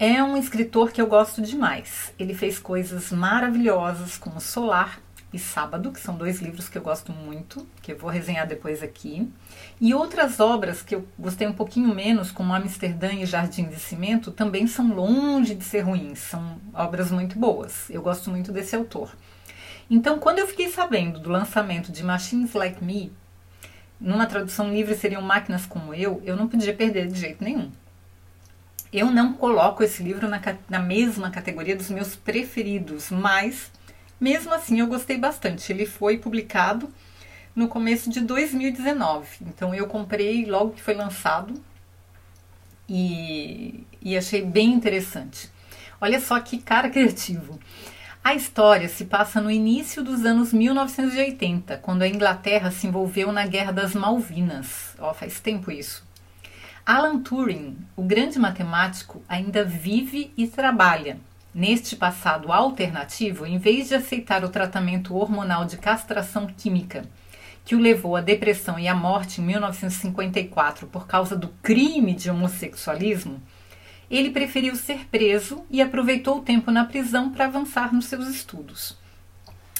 [0.00, 2.14] é um escritor que eu gosto demais.
[2.18, 4.98] Ele fez coisas maravilhosas como Solar
[5.30, 8.82] e Sábado, que são dois livros que eu gosto muito, que eu vou resenhar depois
[8.82, 9.30] aqui.
[9.78, 14.30] E outras obras que eu gostei um pouquinho menos, como Amsterdã e Jardim de Cimento,
[14.30, 17.90] também são longe de ser ruins, são obras muito boas.
[17.90, 19.14] Eu gosto muito desse autor.
[19.90, 23.12] Então, quando eu fiquei sabendo do lançamento de Machines Like Me,
[24.00, 27.70] numa tradução livre seriam Máquinas como Eu, eu não podia perder de jeito nenhum.
[28.92, 33.70] Eu não coloco esse livro na, na mesma categoria dos meus preferidos, mas
[34.20, 35.72] mesmo assim eu gostei bastante.
[35.72, 36.92] Ele foi publicado
[37.54, 41.54] no começo de 2019, então eu comprei logo que foi lançado
[42.88, 45.48] e, e achei bem interessante.
[46.00, 47.60] Olha só que cara criativo.
[48.22, 53.46] A história se passa no início dos anos 1980, quando a Inglaterra se envolveu na
[53.46, 54.94] Guerra das Malvinas.
[54.98, 56.09] Ó, faz tempo isso.
[56.92, 61.18] Alan Turing, o grande matemático, ainda vive e trabalha.
[61.54, 67.04] Neste passado alternativo, em vez de aceitar o tratamento hormonal de castração química,
[67.64, 72.28] que o levou à depressão e à morte em 1954 por causa do crime de
[72.28, 73.40] homossexualismo,
[74.10, 78.98] ele preferiu ser preso e aproveitou o tempo na prisão para avançar nos seus estudos.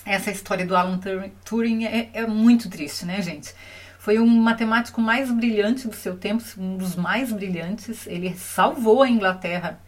[0.07, 1.01] Essa história do Alan
[1.45, 3.53] Turing é, é muito triste, né, gente?
[4.01, 8.07] Foi um matemático mais brilhante do seu tempo, um dos mais brilhantes.
[8.07, 9.79] Ele salvou a Inglaterra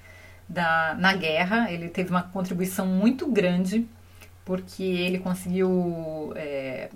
[0.47, 3.89] da, na guerra, ele teve uma contribuição muito grande,
[4.45, 6.91] porque ele conseguiu, é,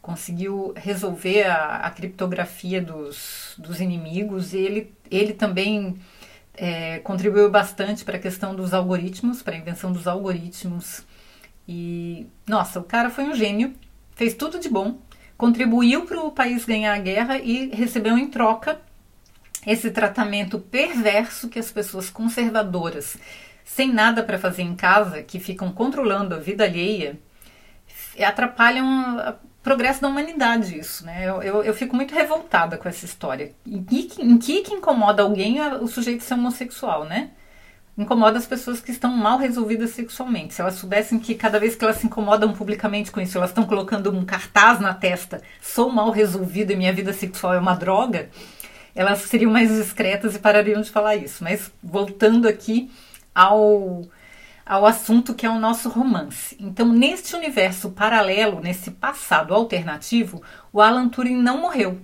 [0.00, 5.98] conseguiu resolver a, a criptografia dos, dos inimigos e ele, ele também
[6.56, 11.04] é, contribuiu bastante para a questão dos algoritmos, para a invenção dos algoritmos.
[11.66, 13.74] E, nossa, o cara foi um gênio,
[14.14, 15.02] fez tudo de bom
[15.36, 18.80] contribuiu para o país ganhar a guerra e recebeu em troca
[19.66, 23.16] esse tratamento perverso que as pessoas conservadoras,
[23.64, 27.18] sem nada para fazer em casa, que ficam controlando a vida alheia,
[28.18, 31.26] atrapalham o progresso da humanidade isso, né?
[31.26, 33.52] Eu, eu, eu, fico muito revoltada com essa história.
[33.66, 37.30] Em que, em que, que incomoda alguém o sujeito ser homossexual, né?
[37.96, 40.54] Incomoda as pessoas que estão mal resolvidas sexualmente.
[40.54, 43.64] Se elas soubessem que cada vez que elas se incomodam publicamente com isso, elas estão
[43.64, 48.28] colocando um cartaz na testa, sou mal resolvida e minha vida sexual é uma droga,
[48.94, 51.42] elas seriam mais discretas e parariam de falar isso.
[51.42, 52.90] Mas voltando aqui
[53.34, 54.02] ao,
[54.64, 56.56] ao assunto que é o nosso romance.
[56.60, 61.98] Então, neste universo paralelo, nesse passado alternativo, o Alan Turing não morreu.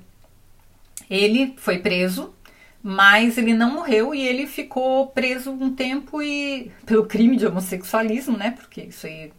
[1.09, 2.35] Ele foi preso
[2.83, 8.37] mas ele não morreu e ele ficou preso um tempo e pelo crime de homossexualismo,
[8.37, 8.53] né?
[8.53, 9.33] Porque isso aí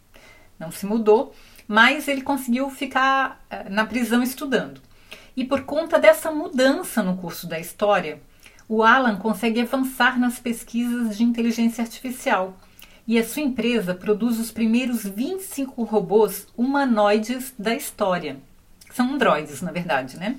[0.60, 1.34] não se mudou,
[1.68, 4.80] mas ele conseguiu ficar eh, na prisão estudando.
[5.36, 8.22] E por conta dessa mudança no curso da história,
[8.68, 12.58] o Alan consegue avançar nas pesquisas de inteligência artificial.
[13.08, 18.38] E a sua empresa produz os primeiros 25 robôs humanoides da história.
[18.94, 20.38] São androides, na verdade, né?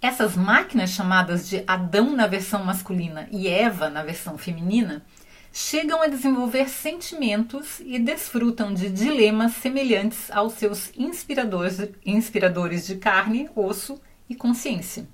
[0.00, 5.04] Essas máquinas chamadas de Adão na versão masculina e Eva na versão feminina
[5.52, 13.48] chegam a desenvolver sentimentos e desfrutam de dilemas semelhantes aos seus inspiradores, inspiradores de carne,
[13.56, 13.98] osso
[14.28, 15.08] e consciência.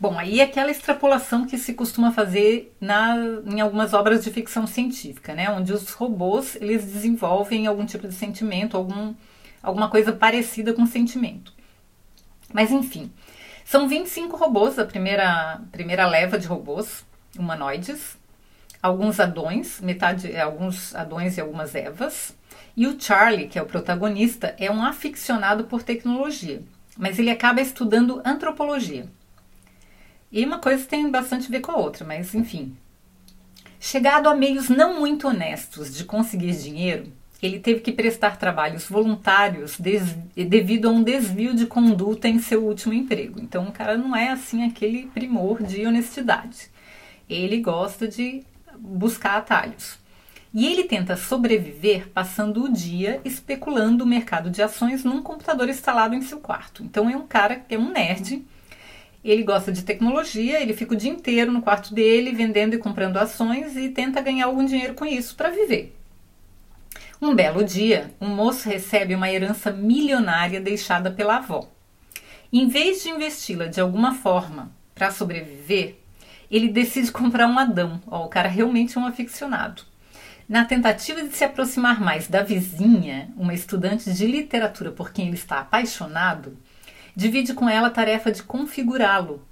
[0.00, 3.14] Bom, aí é aquela extrapolação que se costuma fazer na,
[3.46, 5.50] em algumas obras de ficção científica, né?
[5.50, 9.14] Onde os robôs eles desenvolvem algum tipo de sentimento, algum,
[9.62, 11.52] alguma coisa parecida com sentimento.
[12.52, 13.12] Mas enfim,
[13.64, 17.04] são 25 robôs, a primeira, primeira leva de robôs
[17.38, 18.18] humanoides,
[18.82, 22.36] alguns adões, metade, alguns adões e algumas evas.
[22.76, 26.62] E o Charlie, que é o protagonista, é um aficionado por tecnologia,
[26.96, 29.06] mas ele acaba estudando antropologia.
[30.30, 32.76] E uma coisa tem bastante a ver com a outra, mas enfim.
[33.78, 39.76] Chegado a meios não muito honestos de conseguir dinheiro, ele teve que prestar trabalhos voluntários
[39.78, 43.40] devido a um desvio de conduta em seu último emprego.
[43.40, 46.70] Então, o cara não é assim aquele primor de honestidade.
[47.28, 48.44] Ele gosta de
[48.78, 49.98] buscar atalhos.
[50.54, 56.14] E ele tenta sobreviver passando o dia especulando o mercado de ações num computador instalado
[56.14, 56.84] em seu quarto.
[56.84, 58.44] Então, é um cara que é um nerd.
[59.24, 63.16] Ele gosta de tecnologia, ele fica o dia inteiro no quarto dele vendendo e comprando
[63.16, 65.96] ações e tenta ganhar algum dinheiro com isso para viver.
[67.24, 71.70] Um belo dia, um moço recebe uma herança milionária deixada pela avó.
[72.52, 76.00] Em vez de investi-la de alguma forma para sobreviver,
[76.50, 78.02] ele decide comprar um Adão.
[78.08, 79.84] Ó, o cara realmente é um aficionado.
[80.48, 85.36] Na tentativa de se aproximar mais da vizinha, uma estudante de literatura por quem ele
[85.36, 86.58] está apaixonado,
[87.14, 89.46] divide com ela a tarefa de configurá-lo,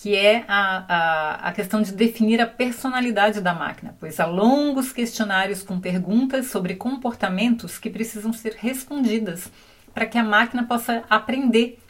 [0.00, 4.92] que é a, a, a, questão de definir a personalidade da máquina, pois há longos
[4.92, 9.50] questionários com perguntas sobre comportamentos que precisam ser respondidas
[9.92, 11.80] para que a máquina possa aprender,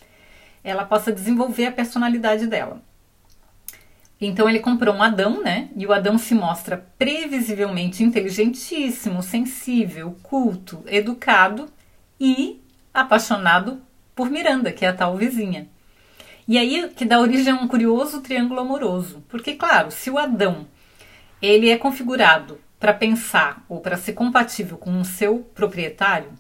[0.65, 2.81] ela possa desenvolver a personalidade dela.
[4.19, 5.69] Então ele comprou um Adão, né?
[5.77, 11.69] E o Adão se mostra previsivelmente inteligentíssimo, sensível, culto, educado
[12.19, 12.59] e
[12.93, 13.83] apaixonado
[14.15, 15.69] por Miranda, que é a tal vizinha.
[16.49, 20.67] E aí que dá origem a um curioso triângulo amoroso, porque claro, se o Adão
[21.43, 26.33] ele é configurado para pensar ou para ser compatível com o seu proprietário,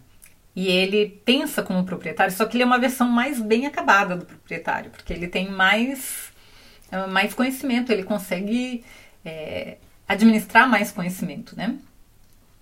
[0.56, 4.24] e ele pensa como proprietário, só que ele é uma versão mais bem acabada do
[4.24, 6.32] proprietário, porque ele tem mais
[6.90, 8.82] é mais conhecimento, ele consegue
[9.24, 9.76] é,
[10.06, 11.76] administrar mais conhecimento, né?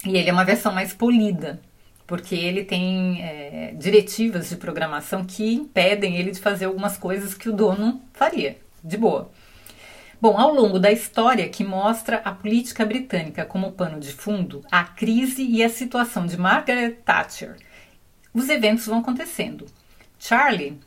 [0.04, 1.60] E ele é uma versão mais polida,
[2.06, 7.49] porque ele tem é, diretivas de programação que impedem ele de fazer algumas coisas que
[7.49, 9.31] o dono faria, de boa.
[10.20, 14.82] Bom, ao longo da história que mostra a política britânica como pano de fundo, a
[14.82, 17.56] crise e a situação de Margaret Thatcher,
[18.32, 19.67] os eventos vão acontecendo.
[20.19, 20.81] Charlie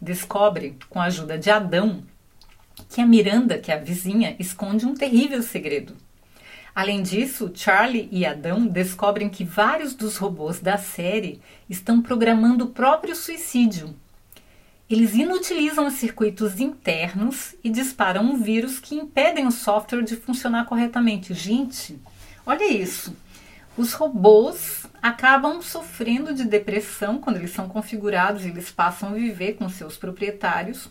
[0.00, 2.02] descobre, com a ajuda de Adão,
[2.88, 5.96] que a Miranda, que é a vizinha, esconde um terrível segredo.
[6.76, 11.40] Além disso, Charlie e Adão descobrem que vários dos robôs da série
[11.70, 13.96] estão programando o próprio suicídio.
[14.88, 20.66] Eles inutilizam os circuitos internos e disparam um vírus que impedem o software de funcionar
[20.66, 21.32] corretamente.
[21.32, 21.98] Gente,
[22.44, 23.16] olha isso.
[23.74, 29.54] Os robôs acabam sofrendo de depressão quando eles são configurados e eles passam a viver
[29.54, 30.90] com seus proprietários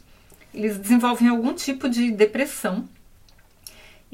[0.55, 2.87] eles desenvolvem algum tipo de depressão,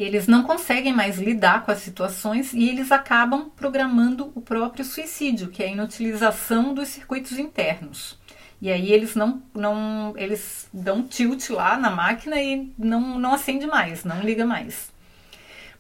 [0.03, 5.49] eles não conseguem mais lidar com as situações e eles acabam programando o próprio suicídio,
[5.49, 8.17] que é a inutilização dos circuitos internos.
[8.61, 13.65] E aí eles não, não eles dão tilt lá na máquina e não, não acende
[13.67, 14.91] mais, não liga mais.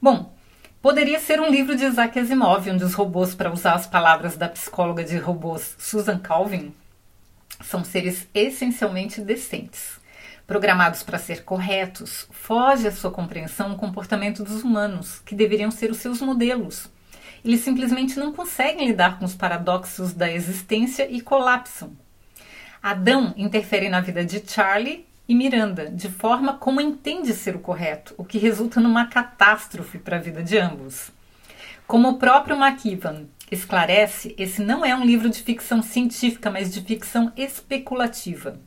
[0.01, 0.33] Bom,
[0.81, 4.49] poderia ser um livro de Isaac Asimov, onde os robôs, para usar as palavras da
[4.49, 6.73] psicóloga de robôs Susan Calvin,
[7.61, 10.00] são seres essencialmente decentes
[10.51, 15.89] programados para ser corretos, foge à sua compreensão o comportamento dos humanos, que deveriam ser
[15.89, 16.89] os seus modelos.
[17.41, 21.93] Eles simplesmente não conseguem lidar com os paradoxos da existência e colapsam.
[22.83, 28.13] Adão interfere na vida de Charlie e Miranda, de forma como entende ser o correto,
[28.17, 31.11] o que resulta numa catástrofe para a vida de ambos.
[31.87, 36.81] Como o próprio McKibben esclarece, esse não é um livro de ficção científica, mas de
[36.81, 38.59] ficção especulativa.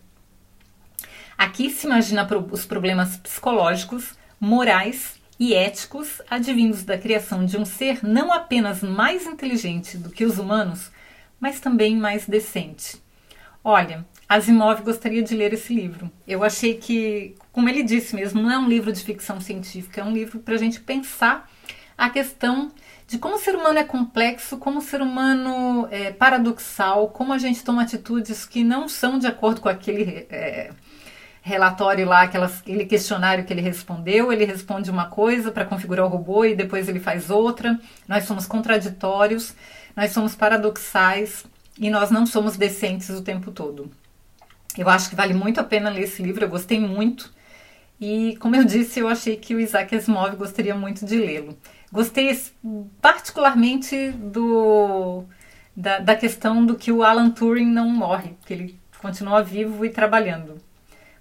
[1.36, 8.04] Aqui se imagina os problemas psicológicos, morais e éticos advindos da criação de um ser
[8.04, 10.90] não apenas mais inteligente do que os humanos,
[11.40, 13.02] mas também mais decente.
[13.62, 16.10] Olha, Asimov gostaria de ler esse livro.
[16.26, 20.04] Eu achei que, como ele disse mesmo, não é um livro de ficção científica, é
[20.04, 21.50] um livro para a gente pensar
[21.96, 22.70] a questão
[23.06, 27.38] de como o ser humano é complexo, como o ser humano é paradoxal, como a
[27.38, 30.72] gente toma atitudes que não são de acordo com aquele é,
[31.44, 36.42] relatório lá, aquele questionário que ele respondeu, ele responde uma coisa para configurar o robô
[36.42, 37.78] e depois ele faz outra.
[38.08, 39.54] Nós somos contraditórios,
[39.94, 41.44] nós somos paradoxais
[41.78, 43.90] e nós não somos decentes o tempo todo.
[44.76, 47.30] Eu acho que vale muito a pena ler esse livro, eu gostei muito.
[48.00, 51.58] E, como eu disse, eu achei que o Isaac Asimov gostaria muito de lê-lo.
[51.92, 52.40] Gostei
[53.02, 55.24] particularmente do,
[55.76, 59.90] da, da questão do que o Alan Turing não morre, que ele continua vivo e
[59.90, 60.58] trabalhando.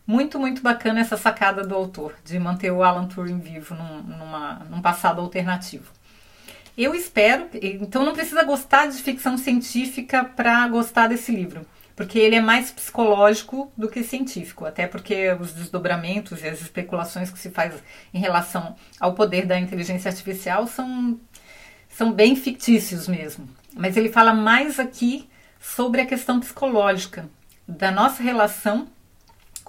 [0.06, 4.56] Muito, muito bacana essa sacada do autor, de manter o Alan Turing vivo num, numa,
[4.70, 5.90] num passado alternativo.
[6.78, 12.36] Eu espero, então não precisa gostar de ficção científica para gostar desse livro, porque ele
[12.36, 17.52] é mais psicológico do que científico, até porque os desdobramentos e as especulações que se
[17.52, 17.76] faz
[18.14, 21.18] em relação ao poder da inteligência artificial são,
[21.88, 23.48] são bem fictícios mesmo.
[23.74, 25.30] Mas ele fala mais aqui
[25.62, 27.30] sobre a questão psicológica
[27.68, 28.88] da nossa relação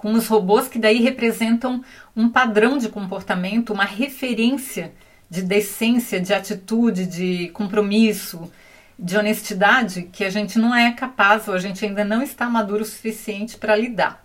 [0.05, 1.83] com os robôs que daí representam
[2.15, 4.93] um padrão de comportamento, uma referência
[5.27, 8.51] de decência, de atitude, de compromisso,
[8.99, 12.83] de honestidade que a gente não é capaz ou a gente ainda não está maduro
[12.83, 14.23] o suficiente para lidar.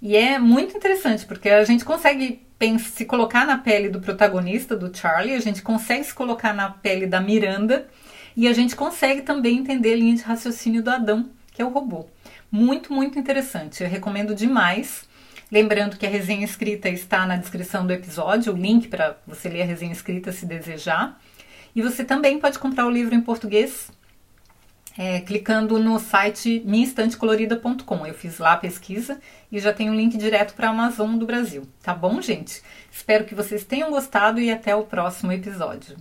[0.00, 2.40] E é muito interessante porque a gente consegue
[2.78, 7.08] se colocar na pele do protagonista, do Charlie, a gente consegue se colocar na pele
[7.08, 7.88] da Miranda
[8.36, 11.70] E a gente consegue também entender a linha de raciocínio do Adão, que é o
[11.70, 12.06] robô.
[12.52, 13.82] Muito, muito interessante.
[13.82, 15.08] Eu recomendo demais.
[15.50, 19.62] Lembrando que a resenha escrita está na descrição do episódio, o link para você ler
[19.62, 21.18] a resenha escrita se desejar.
[21.74, 23.90] E você também pode comprar o livro em português
[24.96, 28.06] é, clicando no site minhaestantecolorida.com.
[28.06, 29.18] Eu fiz lá a pesquisa
[29.50, 31.66] e já tem um link direto para a Amazon do Brasil.
[31.82, 32.62] Tá bom, gente?
[32.90, 35.96] Espero que vocês tenham gostado e até o próximo episódio.